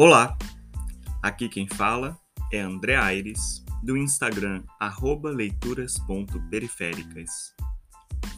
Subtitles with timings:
[0.00, 0.38] Olá,
[1.20, 2.16] aqui quem fala
[2.52, 4.62] é André Aires, do Instagram
[5.24, 7.52] leituras.periféricas.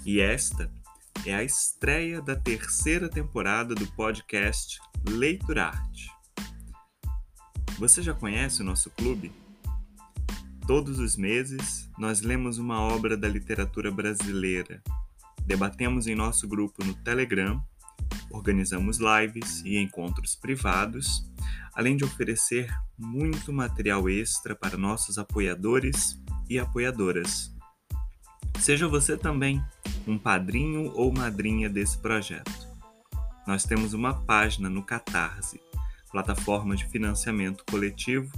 [0.06, 0.72] E esta
[1.26, 6.10] é a estreia da terceira temporada do podcast Leiturarte.
[7.78, 9.30] Você já conhece o nosso clube?
[10.66, 14.82] Todos os meses nós lemos uma obra da literatura brasileira,
[15.44, 17.62] debatemos em nosso grupo no Telegram,
[18.30, 21.28] organizamos lives e encontros privados
[21.74, 27.54] além de oferecer muito material extra para nossos apoiadores e apoiadoras.
[28.58, 29.62] Seja você também
[30.06, 32.68] um padrinho ou madrinha desse projeto.
[33.46, 35.60] Nós temos uma página no Catarse,
[36.10, 38.30] plataforma de financiamento coletivo,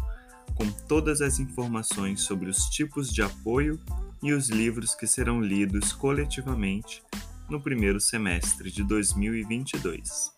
[0.55, 3.81] com todas as informações sobre os tipos de apoio
[4.23, 7.03] e os livros que serão lidos coletivamente
[7.49, 10.33] no primeiro semestre de 2022.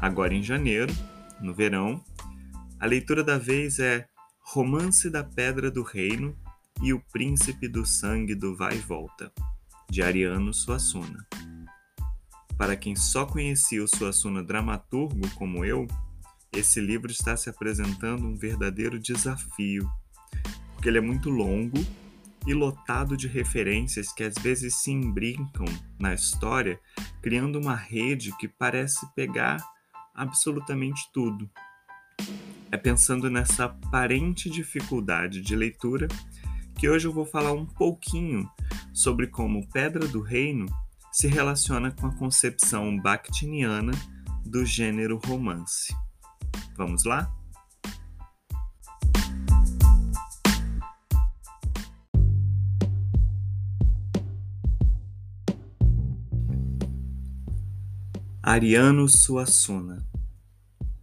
[0.00, 0.92] Agora em janeiro,
[1.40, 2.02] no verão.
[2.78, 4.06] A leitura da vez é
[4.40, 6.36] Romance da Pedra do Reino
[6.82, 9.32] e O Príncipe do Sangue do Vai e Volta,
[9.90, 11.26] de Ariano Suassuna.
[12.56, 15.86] Para quem só conhecia o Suassuna dramaturgo como eu,
[16.52, 19.90] esse livro está se apresentando um verdadeiro desafio,
[20.74, 21.78] porque ele é muito longo
[22.46, 25.66] e lotado de referências que às vezes se imbrincam
[25.98, 26.80] na história,
[27.20, 29.58] criando uma rede que parece pegar
[30.16, 31.48] absolutamente tudo.
[32.72, 36.08] É pensando nessa aparente dificuldade de leitura
[36.76, 38.50] que hoje eu vou falar um pouquinho
[38.92, 40.66] sobre como Pedra do Reino
[41.12, 43.92] se relaciona com a concepção bakhtiniana
[44.44, 45.94] do gênero romance.
[46.76, 47.32] Vamos lá?
[58.48, 60.06] Ariano Suassuna,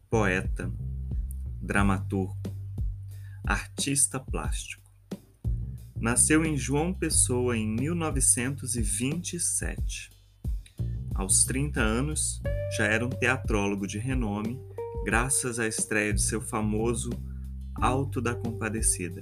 [0.09, 0.72] poeta,
[1.62, 2.38] dramaturgo,
[3.45, 4.90] artista plástico.
[6.00, 10.09] Nasceu em João Pessoa em 1927.
[11.13, 12.41] Aos 30 anos,
[12.78, 14.57] já era um teatrólogo de renome,
[15.03, 17.09] graças à estreia de seu famoso
[17.75, 19.22] Alto da Compadecida.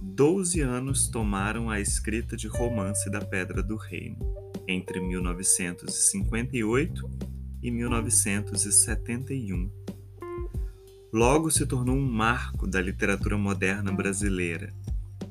[0.00, 4.35] Doze anos tomaram a escrita de Romance da Pedra do Reino
[4.68, 7.10] entre 1958
[7.62, 9.70] e 1971.
[11.12, 14.74] Logo se tornou um marco da literatura moderna brasileira,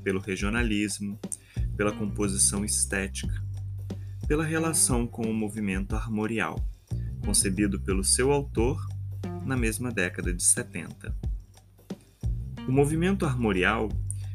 [0.04, 1.20] pelo regionalismo,
[1.76, 3.44] pela composição estética,
[4.28, 6.64] pela relação com o movimento armorial,
[7.24, 8.84] concebido pelo seu autor
[9.46, 11.16] na mesma década de 70.
[12.68, 13.90] O movimento armorial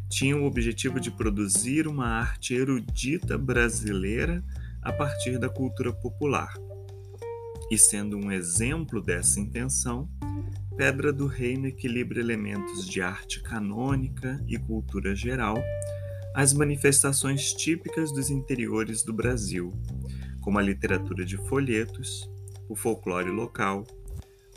[0.08, 4.44] tinha o objetivo de produzir uma arte erudita brasileira
[4.82, 6.54] a partir da cultura popular.
[7.70, 10.08] E sendo um exemplo dessa intenção,
[10.76, 15.56] Pedra do Reino equilibra elementos de arte canônica e cultura geral
[16.34, 19.72] às manifestações típicas dos interiores do Brasil,
[20.40, 22.30] como a literatura de folhetos,
[22.68, 23.86] o folclore local,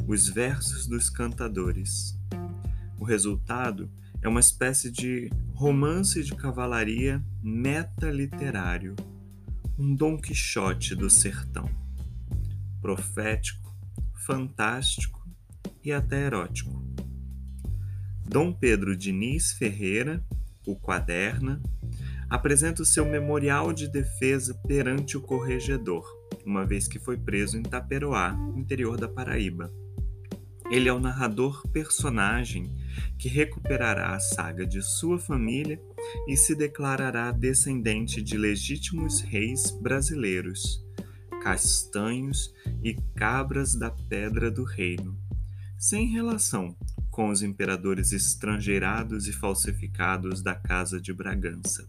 [0.07, 2.17] os versos dos cantadores.
[2.97, 3.91] O resultado
[4.21, 8.95] é uma espécie de romance de cavalaria metaliterário
[9.77, 11.67] um Dom Quixote do sertão,
[12.79, 13.75] profético,
[14.13, 15.27] fantástico
[15.83, 16.83] e até erótico.
[18.23, 20.23] Dom Pedro Diniz Ferreira,
[20.67, 21.59] o Quaderna,
[22.29, 26.05] apresenta o seu memorial de defesa perante o corregedor,
[26.45, 29.73] uma vez que foi preso em Taperoá, interior da Paraíba.
[30.69, 32.71] Ele é o narrador personagem
[33.17, 35.81] que recuperará a saga de sua família
[36.27, 40.83] e se declarará descendente de legítimos reis brasileiros,
[41.41, 42.53] castanhos
[42.83, 45.17] e cabras da pedra do reino,
[45.77, 46.75] sem relação
[47.11, 51.87] com os imperadores estrangeirados e falsificados da Casa de Bragança.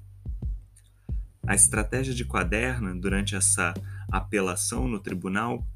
[1.47, 3.75] A estratégia de Quaderna durante essa
[4.11, 5.67] apelação no tribunal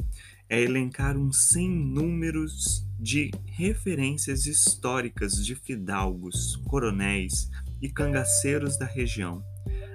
[0.49, 7.49] é elencar um sem números de referências históricas de fidalgos, coronéis
[7.81, 9.43] e cangaceiros da região,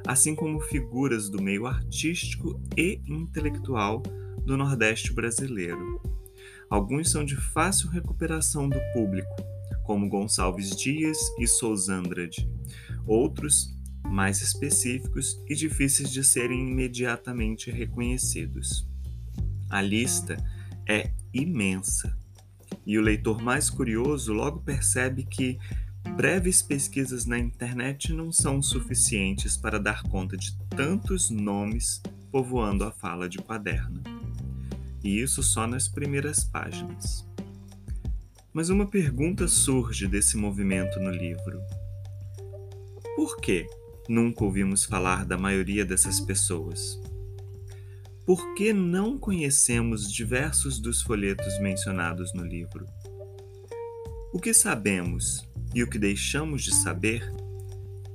[0.08, 4.02] assim como figuras do meio artístico e intelectual
[4.46, 6.02] do Nordeste brasileiro.
[6.70, 9.36] Alguns são de fácil recuperação do público,
[9.84, 12.50] como Gonçalves Dias e Sousandrade.
[13.06, 18.88] Outros, mais específicos e difíceis de serem imediatamente reconhecidos.
[19.70, 20.38] A lista
[20.88, 22.23] é imensa
[22.86, 25.58] e o leitor mais curioso logo percebe que
[26.16, 32.02] breves pesquisas na internet não são suficientes para dar conta de tantos nomes
[32.32, 34.02] povoando a fala de quaderno.
[35.04, 37.28] E isso só nas primeiras páginas.
[38.54, 41.60] Mas uma pergunta surge desse movimento no livro:
[43.16, 43.68] por que
[44.08, 47.00] nunca ouvimos falar da maioria dessas pessoas?
[48.26, 52.86] Por que não conhecemos diversos dos folhetos mencionados no livro?
[54.32, 57.30] O que sabemos e o que deixamos de saber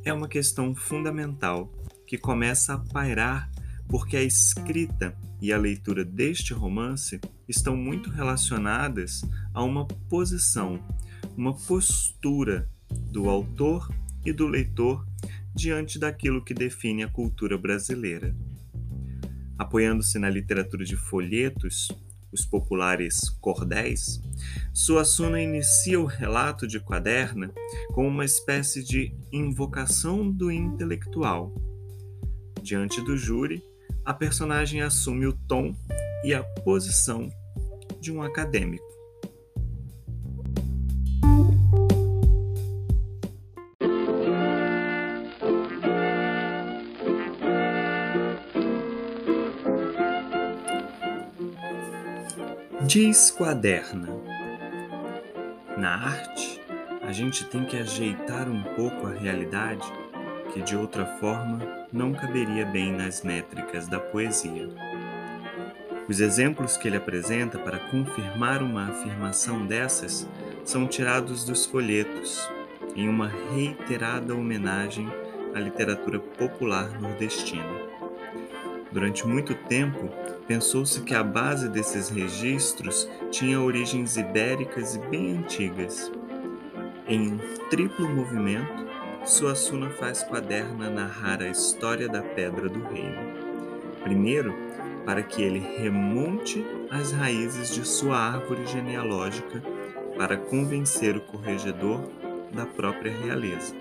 [0.02, 1.70] é uma questão fundamental
[2.06, 3.50] que começa a pairar
[3.86, 9.20] porque a escrita e a leitura deste romance estão muito relacionadas
[9.52, 10.82] a uma posição,
[11.36, 12.66] uma postura
[13.12, 13.92] do autor
[14.24, 15.06] e do leitor
[15.54, 18.34] diante daquilo que define a cultura brasileira.
[19.58, 21.88] Apoiando-se na literatura de folhetos,
[22.30, 24.20] os populares cordéis,
[24.72, 27.50] Suassuna inicia o relato de Quaderna
[27.92, 31.52] com uma espécie de invocação do intelectual.
[32.62, 33.62] Diante do júri,
[34.04, 35.74] a personagem assume o tom
[36.24, 37.28] e a posição
[38.00, 38.87] de um acadêmico.
[52.88, 54.08] Diz Quaderna.
[55.76, 56.58] Na arte,
[57.02, 59.86] a gente tem que ajeitar um pouco a realidade
[60.54, 61.58] que de outra forma
[61.92, 64.70] não caberia bem nas métricas da poesia.
[66.08, 70.26] Os exemplos que ele apresenta para confirmar uma afirmação dessas
[70.64, 72.48] são tirados dos folhetos,
[72.96, 75.06] em uma reiterada homenagem
[75.54, 77.68] à literatura popular nordestina.
[78.90, 80.08] Durante muito tempo,
[80.48, 86.10] pensou-se que a base desses registros tinha origens ibéricas e bem antigas.
[87.06, 88.88] Em um triplo movimento,
[89.26, 93.36] Suassuna faz Quaderna narrar a história da Pedra do Reino.
[94.02, 94.54] Primeiro,
[95.04, 99.62] para que ele remonte as raízes de sua árvore genealógica
[100.16, 102.00] para convencer o corregedor
[102.52, 103.74] da própria realeza.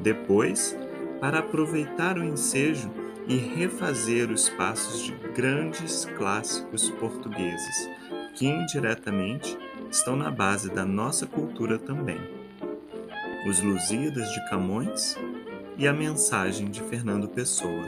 [0.00, 0.76] Depois,
[1.18, 2.90] para aproveitar o ensejo
[3.26, 7.88] e refazer os passos de grandes clássicos portugueses,
[8.34, 9.56] que indiretamente
[9.90, 12.20] estão na base da nossa cultura também.
[13.46, 15.16] Os Lusíadas de Camões
[15.76, 17.84] e a mensagem de Fernando Pessoa.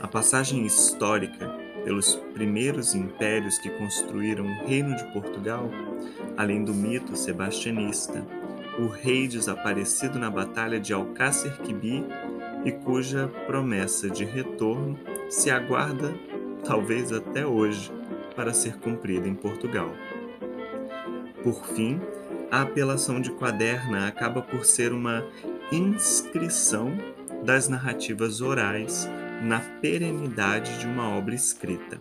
[0.00, 1.48] A passagem histórica
[1.84, 5.70] pelos primeiros impérios que construíram o Reino de Portugal,
[6.36, 8.24] além do mito sebastianista,
[8.78, 12.04] o rei desaparecido na Batalha de Alcácer Quibir
[12.64, 16.14] e cuja promessa de retorno se aguarda,
[16.64, 17.92] talvez até hoje,
[18.34, 19.90] para ser cumprida em Portugal.
[21.42, 22.00] Por fim,
[22.50, 25.24] a apelação de Quaderna acaba por ser uma
[25.70, 26.92] inscrição
[27.44, 29.08] das narrativas orais
[29.42, 31.98] na perenidade de uma obra escrita.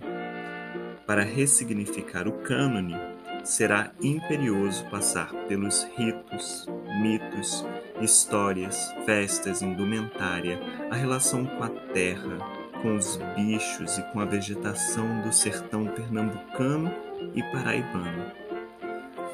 [1.05, 2.95] Para ressignificar o cânone,
[3.43, 6.65] será imperioso passar pelos ritos,
[7.01, 7.65] mitos,
[8.03, 10.59] histórias, festas, indumentária,
[10.91, 12.37] a relação com a terra,
[12.81, 16.93] com os bichos e com a vegetação do sertão pernambucano
[17.33, 18.25] e paraibano.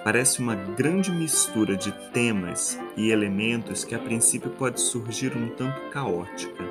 [0.04, 5.90] Parece uma grande mistura de temas e elementos que a princípio pode surgir um tanto
[5.90, 6.64] caótica.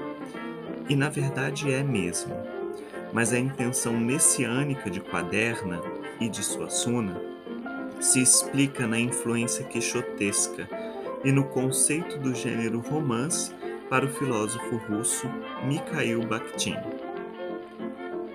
[0.88, 2.34] E na verdade é mesmo.
[3.12, 5.80] Mas a intenção messiânica de Quaderna
[6.20, 7.20] e de Suassuna
[8.00, 10.68] se explica na influência quixotesca
[11.24, 13.52] e no conceito do gênero romance
[13.88, 15.26] para o filósofo russo
[15.64, 16.76] Mikhail Bakhtin.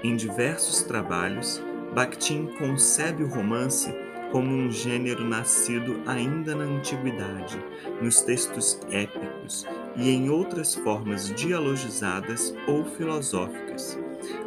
[0.03, 1.63] Em diversos trabalhos,
[1.93, 3.93] Bakhtin concebe o romance
[4.31, 7.63] como um gênero nascido ainda na antiguidade,
[8.01, 13.97] nos textos épicos e em outras formas dialogizadas ou filosóficas,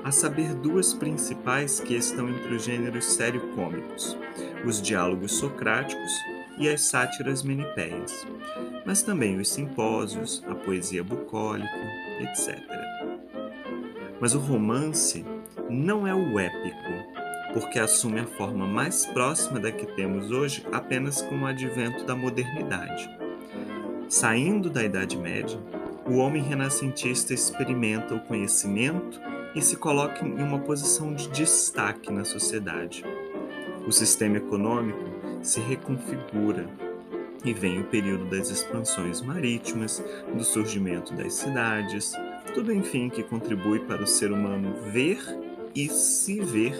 [0.02, 4.18] a saber duas principais que estão entre os gêneros sério-cômicos,
[4.64, 6.12] os diálogos socráticos
[6.58, 8.26] e as sátiras menipeias,
[8.84, 11.68] mas também os simpósios, a poesia bucólica,
[12.20, 12.58] etc.
[14.20, 15.24] Mas o romance
[15.68, 17.16] não é o épico,
[17.52, 22.14] porque assume a forma mais próxima da que temos hoje apenas com o advento da
[22.14, 23.10] modernidade.
[24.08, 25.58] Saindo da Idade Média,
[26.06, 29.20] o homem renascentista experimenta o conhecimento
[29.54, 33.04] e se coloca em uma posição de destaque na sociedade.
[33.86, 35.15] O sistema econômico
[35.46, 36.66] se reconfigura
[37.44, 40.02] e vem o período das expansões marítimas,
[40.34, 42.12] do surgimento das cidades,
[42.52, 45.18] tudo enfim que contribui para o ser humano ver
[45.74, 46.74] e se ver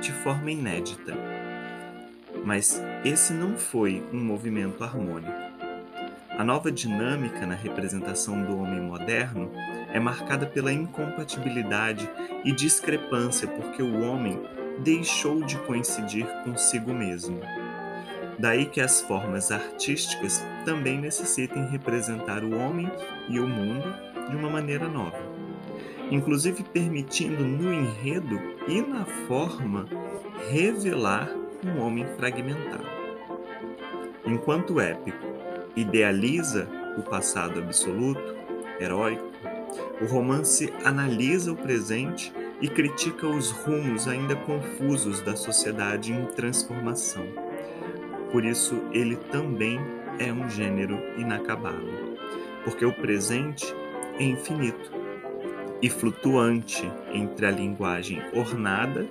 [0.00, 1.14] de forma inédita.
[2.42, 5.46] Mas esse não foi um movimento harmônico.
[6.38, 9.50] A nova dinâmica na representação do homem moderno
[9.92, 12.08] é marcada pela incompatibilidade
[12.44, 14.40] e discrepância porque o homem
[14.78, 17.40] deixou de coincidir consigo mesmo.
[18.38, 22.90] Daí que as formas artísticas também necessitem representar o homem
[23.28, 23.94] e o mundo
[24.28, 25.18] de uma maneira nova,
[26.10, 28.38] inclusive permitindo no enredo
[28.68, 29.86] e na forma
[30.50, 31.30] revelar
[31.64, 32.86] um homem fragmentado.
[34.26, 35.24] Enquanto o épico
[35.74, 38.34] idealiza o passado absoluto,
[38.80, 39.24] heróico,
[40.00, 47.45] o romance analisa o presente e critica os rumos ainda confusos da sociedade em transformação.
[48.36, 49.80] Por isso, ele também
[50.18, 51.88] é um gênero inacabado,
[52.64, 53.64] porque o presente
[54.18, 54.92] é infinito
[55.80, 59.08] e flutuante entre a linguagem ornada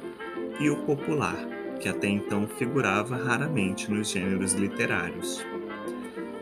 [0.60, 1.40] e o popular,
[1.80, 5.44] que até então figurava raramente nos gêneros literários.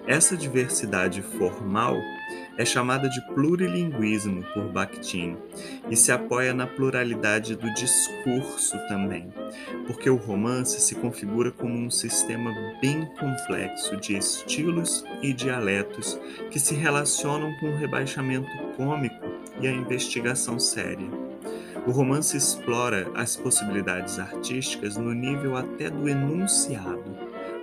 [0.05, 1.95] Essa diversidade formal
[2.57, 5.37] é chamada de plurilinguismo por Bakhtin
[5.89, 9.33] e se apoia na pluralidade do discurso também,
[9.87, 16.19] porque o romance se configura como um sistema bem complexo de estilos e dialetos
[16.51, 19.25] que se relacionam com o rebaixamento cômico
[19.59, 21.07] e a investigação séria.
[21.85, 27.17] O romance explora as possibilidades artísticas no nível até do enunciado,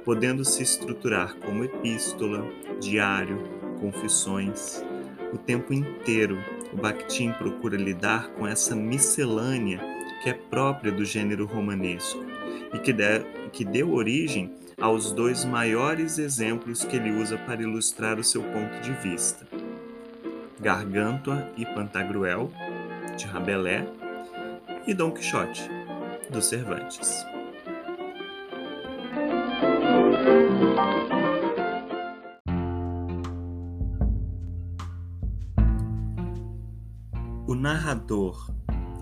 [0.05, 2.47] podendo se estruturar como epístola,
[2.79, 4.85] diário, confissões.
[5.33, 6.39] O tempo inteiro,
[6.73, 9.81] o Bakhtin procura lidar com essa miscelânea
[10.23, 12.25] que é própria do gênero romanesco
[12.75, 13.21] e que, de,
[13.53, 18.81] que deu origem aos dois maiores exemplos que ele usa para ilustrar o seu ponto
[18.81, 19.47] de vista:
[20.61, 22.51] Gargantua e Pantagruel,
[23.17, 23.87] de Rabelais,
[24.87, 25.69] e Dom Quixote,
[26.31, 27.30] do Cervantes.
[37.61, 38.51] Narrador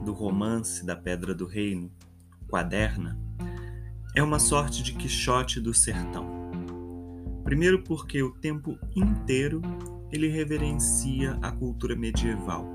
[0.05, 1.93] do romance da Pedra do Reino,
[2.49, 3.17] Quaderna,
[4.17, 6.27] é uma sorte de Quixote do sertão.
[7.45, 9.63] Primeiro, porque o tempo inteiro
[10.11, 12.73] ele reverencia a cultura medieval,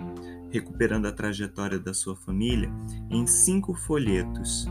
[0.49, 2.71] recuperando a trajetória da sua família
[3.09, 4.65] em cinco folhetos.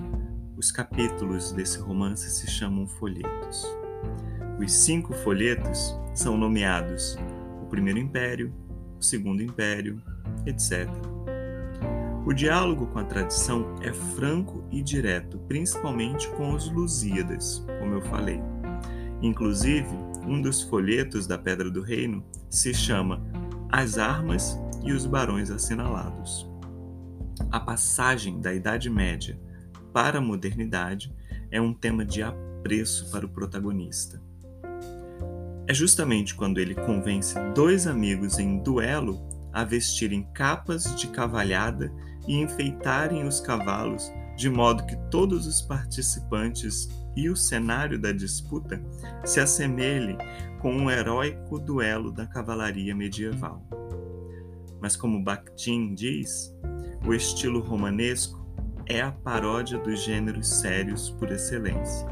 [0.57, 3.67] Os capítulos desse romance se chamam folhetos.
[4.59, 7.19] Os cinco folhetos são nomeados
[7.63, 8.51] o Primeiro Império,
[8.99, 10.01] o Segundo Império,
[10.47, 10.89] etc.
[12.25, 18.03] O diálogo com a tradição é franco e direto, principalmente com os Lusíadas, como eu
[18.03, 18.41] falei.
[19.21, 19.89] Inclusive,
[20.25, 23.21] um dos folhetos da Pedra do Reino se chama
[23.71, 26.49] As Armas e os Barões Assinalados.
[27.51, 29.39] A passagem da Idade Média
[29.93, 31.13] para a modernidade
[31.51, 34.23] é um tema de apreço para o protagonista.
[35.67, 39.21] É justamente quando ele convence dois amigos em duelo
[39.53, 41.93] a vestirem capas de cavalhada
[42.27, 48.83] e enfeitarem os cavalos, de modo que todos os participantes e o cenário da disputa
[49.25, 50.17] se assemelhem
[50.61, 53.63] com um heróico duelo da cavalaria medieval.
[54.81, 56.55] Mas, como Bakhtin diz,
[57.07, 58.43] o estilo romanesco
[58.87, 62.07] é a paródia dos gêneros sérios por excelência.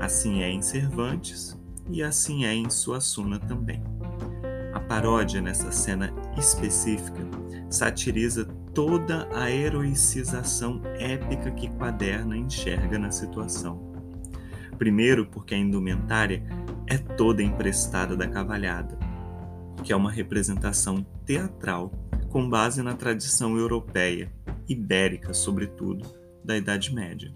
[0.00, 1.58] Assim é em Cervantes
[1.90, 3.82] e assim é em Suassuna também.
[4.74, 7.26] A paródia nessa cena específica
[7.70, 13.92] satiriza toda a heroicização épica que Quaderna enxerga na situação.
[14.78, 16.42] Primeiro, porque a indumentária
[16.86, 18.96] é toda emprestada da cavalhada,
[19.82, 21.92] que é uma representação teatral
[22.28, 24.32] com base na tradição europeia,
[24.68, 26.06] ibérica sobretudo,
[26.44, 27.34] da Idade Média.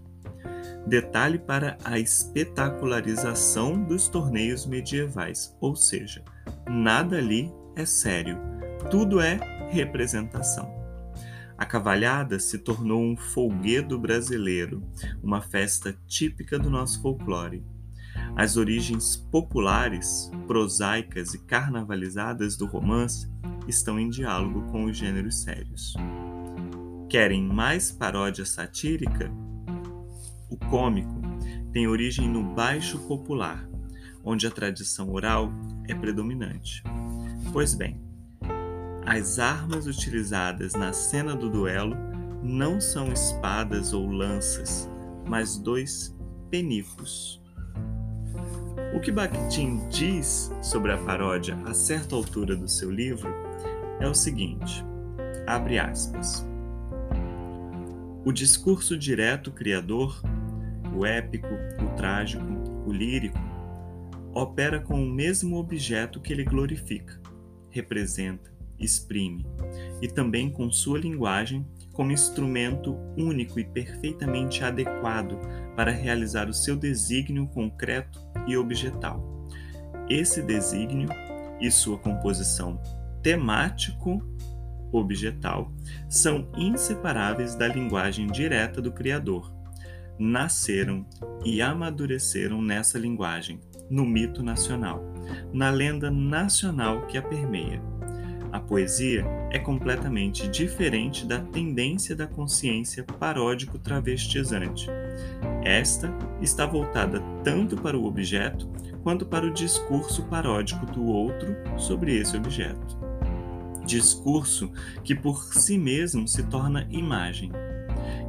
[0.87, 6.23] Detalhe para a espetacularização dos torneios medievais, ou seja,
[6.67, 8.37] nada ali é sério,
[8.89, 9.39] tudo é
[9.69, 10.71] representação.
[11.57, 14.83] A cavalhada se tornou um folguedo brasileiro,
[15.21, 17.63] uma festa típica do nosso folclore.
[18.35, 23.31] As origens populares, prosaicas e carnavalizadas do romance
[23.67, 25.93] estão em diálogo com os gêneros sérios.
[27.09, 29.31] Querem mais paródia satírica?
[30.49, 31.21] O cômico
[31.71, 33.67] tem origem no baixo popular,
[34.23, 35.51] onde a tradição oral
[35.87, 36.83] é predominante.
[37.53, 38.01] Pois bem,
[39.05, 41.95] as armas utilizadas na cena do duelo
[42.41, 44.89] não são espadas ou lanças,
[45.29, 46.17] mas dois
[46.49, 47.39] penicos.
[48.95, 53.29] O que Bakhtin diz sobre a paródia a certa altura do seu livro
[53.99, 54.83] é o seguinte:
[55.45, 56.43] abre aspas.
[58.25, 60.19] O discurso direto criador,
[60.95, 61.53] o épico,
[61.85, 62.43] o trágico,
[62.87, 63.37] o lírico,
[64.33, 67.21] opera com o mesmo objeto que ele glorifica,
[67.73, 69.45] representa, exprime,
[70.01, 75.39] e também com sua linguagem como instrumento único e perfeitamente adequado
[75.75, 79.33] para realizar o seu desígnio concreto e objetal.
[80.09, 81.09] Esse desígnio
[81.59, 82.81] e sua composição
[83.21, 85.71] temático-objetal
[86.09, 89.53] são inseparáveis da linguagem direta do Criador.
[90.19, 91.05] Nasceram
[91.45, 93.61] e amadureceram nessa linguagem,
[93.93, 95.03] no mito nacional,
[95.53, 97.79] na lenda nacional que a permeia.
[98.51, 104.87] A poesia é completamente diferente da tendência da consciência paródico-travestizante.
[105.63, 108.67] Esta está voltada tanto para o objeto
[109.03, 112.97] quanto para o discurso paródico do outro sobre esse objeto.
[113.85, 114.71] Discurso
[115.03, 117.51] que por si mesmo se torna imagem.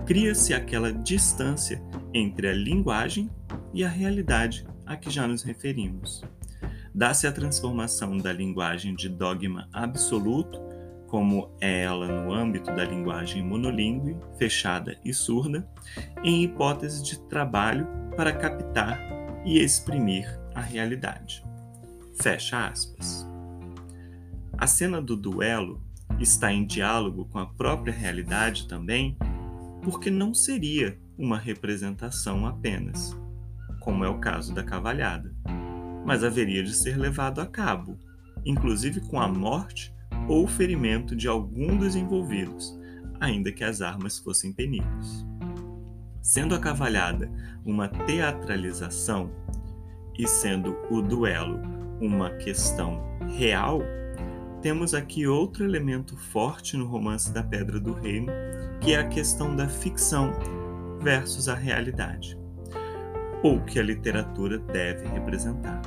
[0.04, 3.30] Cria-se aquela distância entre a linguagem
[3.72, 6.22] e a realidade a que já nos referimos.
[6.94, 10.60] Dá-se a transformação da linguagem de dogma absoluto,
[11.08, 15.68] como é ela no âmbito da linguagem monolíngue, fechada e surda,
[16.22, 17.86] em hipótese de trabalho
[18.16, 19.00] para captar
[19.44, 21.44] e exprimir a realidade.
[22.20, 23.26] Fecha aspas.
[24.56, 25.82] A cena do duelo
[26.20, 29.16] está em diálogo com a própria realidade também,
[29.82, 33.16] porque não seria uma representação apenas,
[33.84, 35.30] como é o caso da cavalhada,
[36.06, 37.98] mas haveria de ser levado a cabo,
[38.42, 39.94] inclusive com a morte
[40.26, 42.74] ou ferimento de algum dos envolvidos,
[43.20, 45.26] ainda que as armas fossem peníveis.
[46.22, 47.30] Sendo a cavalhada
[47.62, 49.30] uma teatralização,
[50.18, 51.60] e sendo o duelo
[52.00, 53.02] uma questão
[53.36, 53.82] real,
[54.62, 58.32] temos aqui outro elemento forte no romance da Pedra do Reino,
[58.80, 60.32] que é a questão da ficção
[61.00, 62.38] versus a realidade,
[63.44, 65.82] ou que a literatura deve representar.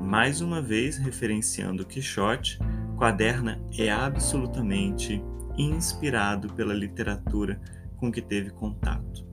[0.00, 2.58] Mais uma vez, referenciando Quixote,
[2.96, 5.22] Quaderna é absolutamente
[5.58, 7.60] inspirado pela literatura
[7.98, 9.28] com que teve contato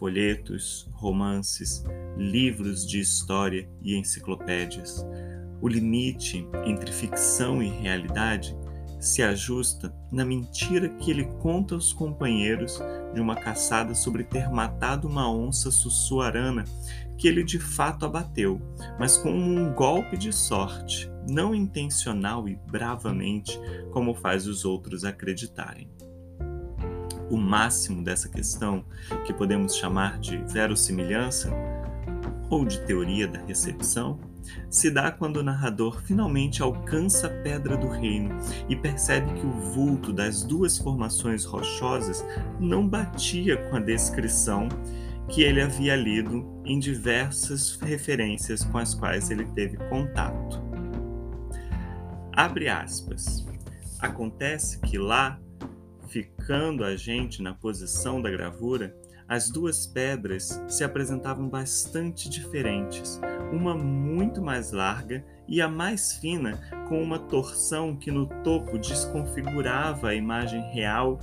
[0.00, 1.84] folhetos, romances,
[2.16, 5.04] livros de história e enciclopédias.
[5.60, 8.56] O limite entre ficção e realidade
[9.00, 12.78] se ajusta na mentira que ele conta aos companheiros
[13.14, 16.64] de uma caçada sobre ter matado uma onça sussuarana
[17.16, 18.60] que ele de fato abateu,
[18.98, 23.58] mas com um golpe de sorte, não intencional e bravamente,
[23.90, 25.90] como faz os outros acreditarem.
[27.30, 28.84] O máximo dessa questão,
[29.24, 31.50] que podemos chamar de verossimilhança
[32.48, 34.18] ou de teoria da recepção,
[34.68, 38.36] se dá quando o narrador finalmente alcança a pedra do reino
[38.68, 42.24] e percebe que o vulto das duas formações rochosas
[42.58, 44.68] não batia com a descrição
[45.28, 50.60] que ele havia lido em diversas referências com as quais ele teve contato.
[52.32, 53.46] Abre aspas.
[54.00, 55.38] Acontece que lá
[56.08, 58.94] ficando a gente na posição da gravura,
[59.30, 63.20] as duas pedras se apresentavam bastante diferentes,
[63.52, 70.08] uma muito mais larga e a mais fina, com uma torção que no topo desconfigurava
[70.08, 71.20] a imagem real,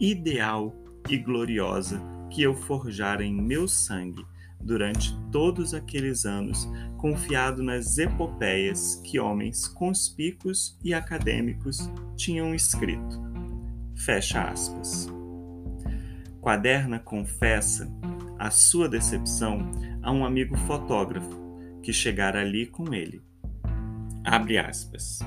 [0.00, 0.74] ideal
[1.06, 4.24] e gloriosa que eu forjara em meu sangue
[4.58, 13.20] durante todos aqueles anos, confiado nas epopeias que homens conspícuos e acadêmicos tinham escrito.
[13.94, 15.19] Fecha aspas.
[16.40, 17.90] Quaderna confessa
[18.38, 19.70] a sua decepção
[20.02, 21.38] a um amigo fotógrafo
[21.82, 23.22] que chegara ali com ele.
[24.24, 25.18] Abre aspas.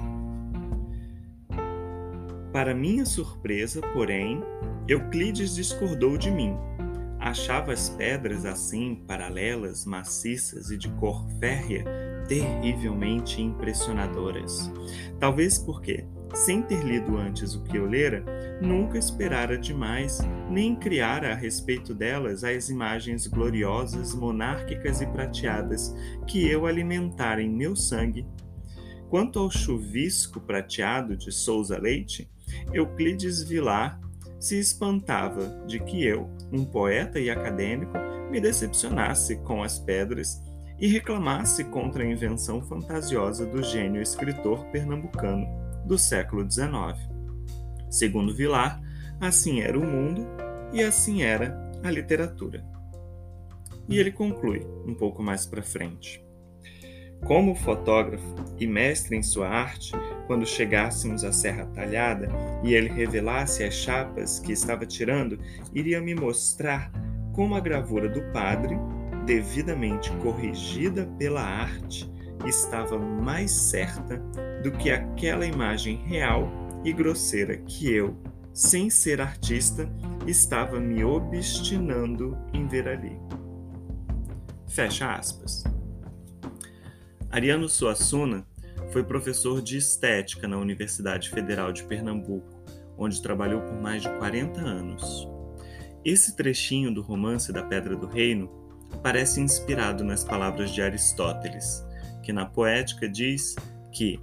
[2.52, 4.41] Para minha surpresa, porém,
[4.88, 6.56] Euclides discordou de mim.
[7.19, 11.86] Achava as pedras assim, paralelas, maciças e de cor férrea,
[12.28, 14.71] terrivelmente impressionadoras.
[15.19, 18.25] Talvez porque, sem ter lido antes o que eu lera,
[18.59, 20.19] nunca esperara demais,
[20.49, 25.95] nem criara a respeito delas as imagens gloriosas, monárquicas e prateadas
[26.27, 28.25] que eu alimentara em meu sangue.
[29.09, 32.27] Quanto ao chuvisco prateado de Souza Leite,
[32.73, 33.99] Euclides Vilar
[34.39, 37.93] se espantava de que eu, um poeta e acadêmico,
[38.31, 40.41] me decepcionasse com as pedras
[40.79, 46.97] e reclamasse contra a invenção fantasiosa do gênio escritor pernambucano do século XIX.
[47.89, 48.81] Segundo Vilar,
[49.19, 50.25] assim era o mundo
[50.71, 52.65] e assim era a literatura.
[53.87, 56.23] E ele conclui um pouco mais para frente.
[57.25, 59.93] Como fotógrafo e mestre em sua arte,
[60.27, 62.27] quando chegássemos à Serra Talhada
[62.63, 65.39] e ele revelasse as chapas que estava tirando,
[65.73, 66.91] iria me mostrar
[67.33, 68.77] como a gravura do padre,
[69.25, 72.11] devidamente corrigida pela arte,
[72.45, 74.21] estava mais certa
[74.63, 76.49] do que aquela imagem real
[76.86, 78.17] e grosseira que eu,
[78.54, 79.89] sem ser artista,
[80.26, 83.19] estava me obstinando em ver ali.
[84.67, 85.63] Fecha aspas.
[87.30, 88.45] Ariano Suassuna
[88.91, 92.63] foi professor de estética na Universidade Federal de Pernambuco,
[92.97, 95.28] onde trabalhou por mais de 40 anos.
[96.06, 98.49] Esse trechinho do romance da Pedra do Reino
[99.02, 101.84] parece inspirado nas palavras de Aristóteles,
[102.21, 103.56] que na poética diz
[103.91, 104.19] que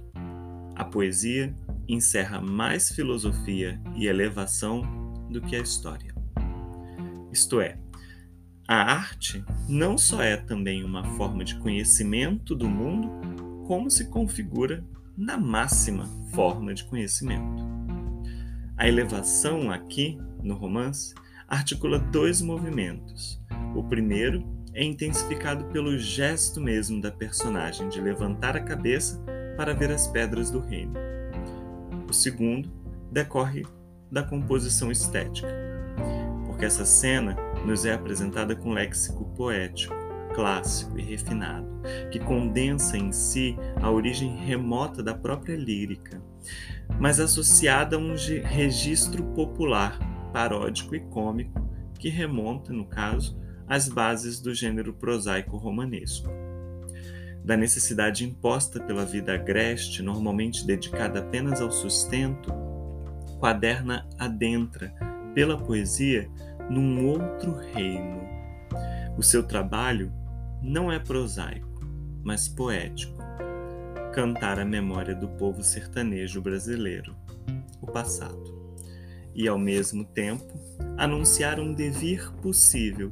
[0.75, 1.53] a poesia
[1.87, 4.81] encerra mais filosofia e elevação
[5.29, 6.13] do que a história.
[7.31, 7.77] Isto é,
[8.67, 13.09] a arte não só é também uma forma de conhecimento do mundo,
[13.67, 14.83] como se configura
[15.17, 17.63] na máxima forma de conhecimento.
[18.77, 21.13] A elevação aqui, no romance,
[21.47, 23.41] articula dois movimentos.
[23.75, 29.21] O primeiro é intensificado pelo gesto mesmo da personagem de levantar a cabeça
[29.55, 30.93] para ver as pedras do reino.
[32.09, 32.69] O segundo
[33.11, 33.65] decorre
[34.11, 35.47] da composição estética,
[36.45, 37.35] porque essa cena
[37.65, 39.93] nos é apresentada com léxico poético,
[40.33, 41.67] clássico e refinado,
[42.11, 46.21] que condensa em si a origem remota da própria lírica,
[46.99, 49.99] mas associada a um registro popular
[50.31, 56.29] paródico e cômico que remonta, no caso, às bases do gênero prosaico romanesco.
[57.51, 62.49] Da necessidade imposta pela vida agreste, normalmente dedicada apenas ao sustento,
[63.41, 64.93] Quaderna adentra,
[65.35, 66.29] pela poesia,
[66.69, 68.21] num outro reino.
[69.17, 70.13] O seu trabalho
[70.61, 71.81] não é prosaico,
[72.23, 73.17] mas poético.
[74.13, 77.13] Cantar a memória do povo sertanejo brasileiro,
[77.81, 78.79] o passado
[79.35, 80.57] e, ao mesmo tempo,
[80.97, 83.09] anunciar um devir possível,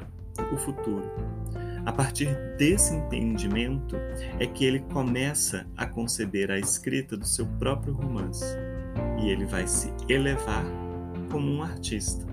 [0.54, 1.12] o futuro.
[1.86, 3.96] A partir desse entendimento
[4.40, 8.46] é que ele começa a conceber a escrita do seu próprio romance
[9.22, 10.66] e ele vai se elevar
[11.32, 12.26] como um artista,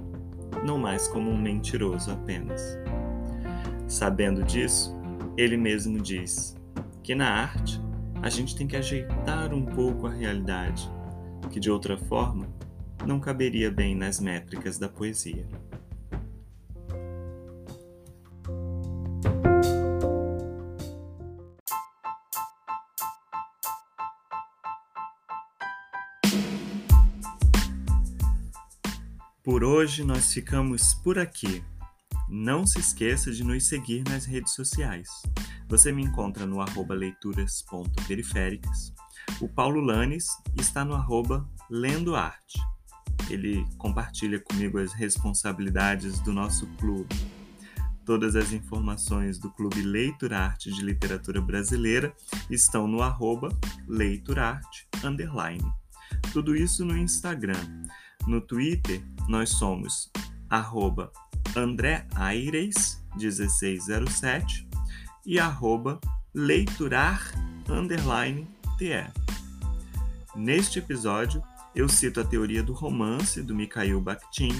[0.65, 2.79] não mais como um mentiroso apenas.
[3.87, 4.95] Sabendo disso,
[5.37, 6.57] ele mesmo diz
[7.03, 7.81] que na arte
[8.23, 10.91] a gente tem que ajeitar um pouco a realidade,
[11.51, 12.49] que de outra forma
[13.07, 15.47] não caberia bem nas métricas da poesia.
[29.57, 31.64] Por hoje nós ficamos por aqui.
[32.29, 35.09] Não se esqueça de nos seguir nas redes sociais.
[35.66, 38.92] Você me encontra no arroba leituras.periféricas.
[39.40, 40.27] O Paulo Lanes
[40.61, 42.61] está no arroba Lendo Arte
[43.31, 47.16] ele compartilha comigo as responsabilidades do nosso clube.
[48.05, 52.14] Todas as informações do Clube Leiturarte de Literatura Brasileira
[52.51, 53.49] estão no arroba
[53.88, 54.87] leiturarte.
[56.31, 57.87] Tudo isso no Instagram.
[58.27, 60.11] No Twitter, nós somos
[60.51, 61.12] arroba
[61.55, 64.69] André Aires, 1607
[65.25, 66.01] e arroba
[66.35, 67.33] leiturar,
[67.69, 68.47] underline,
[68.79, 69.07] TE.
[70.35, 71.43] Neste episódio,
[71.75, 74.53] eu cito a teoria do romance do Mikhail Bakhtin,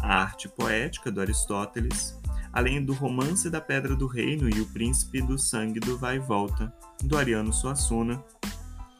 [0.00, 2.18] a arte poética do Aristóteles,
[2.52, 6.18] além do romance da Pedra do Reino e o Príncipe do Sangue do Vai e
[6.18, 8.22] Volta, do Ariano Suassuna,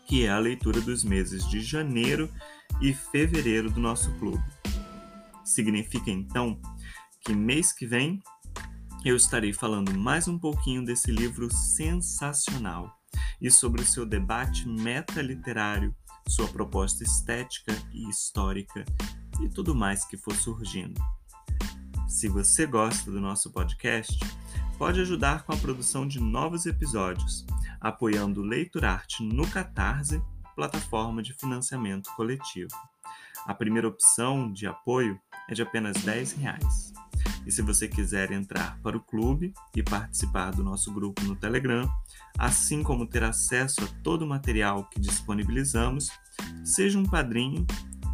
[0.06, 2.30] que é a leitura dos meses de janeiro
[2.80, 4.42] e fevereiro do nosso clube.
[5.44, 6.60] Significa então
[7.24, 8.22] que mês que vem
[9.04, 12.92] eu estarei falando mais um pouquinho desse livro sensacional
[13.40, 15.94] e sobre o seu debate metaliterário
[16.28, 18.84] sua proposta estética e histórica
[19.40, 21.00] e tudo mais que for surgindo.
[22.08, 24.18] Se você gosta do nosso podcast,
[24.78, 27.46] pode ajudar com a produção de novos episódios,
[27.80, 30.22] apoiando o Leiturarte no Catarse,
[30.54, 32.74] plataforma de financiamento coletivo.
[33.46, 36.92] A primeira opção de apoio é de apenas 10 reais.
[37.46, 41.88] E se você quiser entrar para o clube e participar do nosso grupo no Telegram,
[42.38, 46.10] assim como ter acesso a todo o material que disponibilizamos,
[46.64, 47.64] seja um padrinho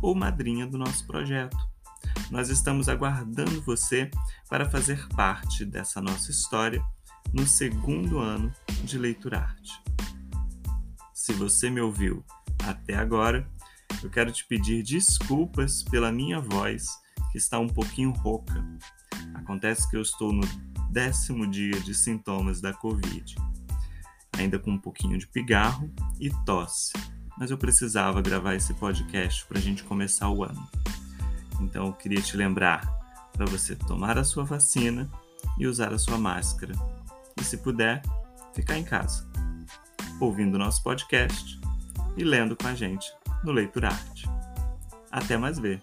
[0.01, 1.72] ou madrinha do nosso projeto.
[2.31, 4.11] Nós estamos aguardando você
[4.49, 6.83] para fazer parte dessa nossa história
[7.33, 8.53] no segundo ano
[8.85, 9.83] de Leitura Arte.
[11.15, 12.25] Se você me ouviu
[12.65, 13.49] até agora,
[14.03, 16.87] eu quero te pedir desculpas pela minha voz,
[17.31, 18.65] que está um pouquinho rouca.
[19.35, 20.43] Acontece que eu estou no
[20.91, 23.35] décimo dia de sintomas da Covid,
[24.37, 26.93] ainda com um pouquinho de pigarro e tosse,
[27.39, 30.69] mas eu precisava gravar esse podcast para a gente começar o ano.
[31.63, 32.83] Então eu queria te lembrar
[33.33, 35.11] para você tomar a sua vacina
[35.59, 36.75] e usar a sua máscara.
[37.41, 38.03] E se puder,
[38.55, 39.27] ficar em casa,
[40.21, 41.61] ouvindo nosso podcast
[42.17, 43.11] e lendo com a gente
[43.43, 44.29] no Leitura Arte.
[45.11, 45.83] Até mais ver!